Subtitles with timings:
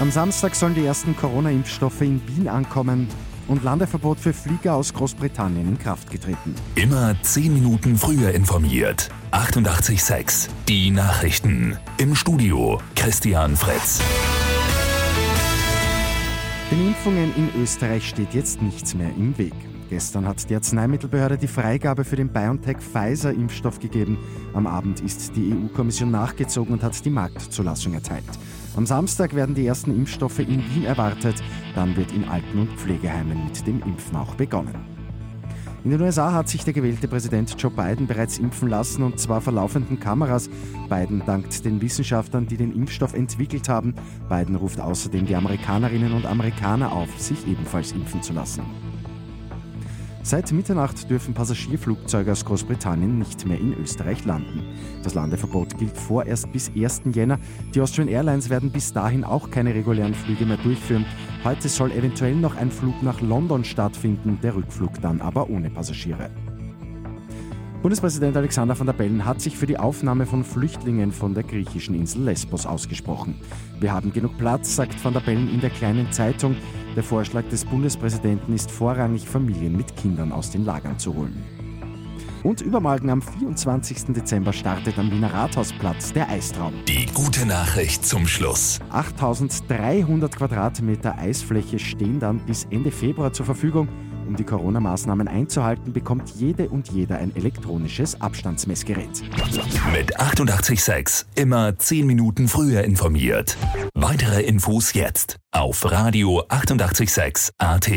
[0.00, 3.08] Am Samstag sollen die ersten Corona-Impfstoffe in Wien ankommen
[3.48, 6.54] und Landeverbot für Flieger aus Großbritannien in Kraft getreten.
[6.76, 9.10] Immer 10 Minuten früher informiert.
[9.32, 11.76] 88.6 Die Nachrichten.
[11.96, 14.00] Im Studio Christian Fritz.
[16.70, 19.54] Den Impfungen in Österreich steht jetzt nichts mehr im Weg.
[19.90, 24.18] Gestern hat die Arzneimittelbehörde die Freigabe für den BioNTech-Pfizer-Impfstoff gegeben.
[24.54, 28.26] Am Abend ist die EU-Kommission nachgezogen und hat die Marktzulassung erteilt.
[28.76, 31.42] Am Samstag werden die ersten Impfstoffe in Wien erwartet.
[31.74, 34.98] Dann wird in Alten- und Pflegeheimen mit dem Impfen auch begonnen.
[35.84, 39.40] In den USA hat sich der gewählte Präsident Joe Biden bereits impfen lassen und zwar
[39.40, 40.50] vor laufenden Kameras.
[40.88, 43.94] Biden dankt den Wissenschaftlern, die den Impfstoff entwickelt haben.
[44.28, 48.62] Biden ruft außerdem die Amerikanerinnen und Amerikaner auf, sich ebenfalls impfen zu lassen.
[50.28, 54.62] Seit Mitternacht dürfen Passagierflugzeuge aus Großbritannien nicht mehr in Österreich landen.
[55.02, 57.00] Das Landeverbot gilt vorerst bis 1.
[57.14, 57.38] Jänner.
[57.74, 61.06] Die Austrian Airlines werden bis dahin auch keine regulären Flüge mehr durchführen.
[61.44, 66.28] Heute soll eventuell noch ein Flug nach London stattfinden, der Rückflug dann aber ohne Passagiere.
[67.80, 71.94] Bundespräsident Alexander van der Bellen hat sich für die Aufnahme von Flüchtlingen von der griechischen
[71.94, 73.36] Insel Lesbos ausgesprochen.
[73.80, 76.54] Wir haben genug Platz, sagt van der Bellen in der kleinen Zeitung.
[76.98, 81.44] Der Vorschlag des Bundespräsidenten ist vorrangig, Familien mit Kindern aus den Lagern zu holen.
[82.42, 84.06] Und übermorgen am 24.
[84.06, 86.72] Dezember startet am Wiener Rathausplatz der Eistraum.
[86.88, 88.80] Die gute Nachricht zum Schluss.
[88.90, 93.86] 8300 Quadratmeter Eisfläche stehen dann bis Ende Februar zur Verfügung.
[94.28, 99.22] Um die Corona-Maßnahmen einzuhalten, bekommt jede und jeder ein elektronisches Abstandsmessgerät.
[99.90, 103.56] Mit 886 immer 10 Minuten früher informiert.
[103.94, 107.90] Weitere Infos jetzt auf Radio 886 AT.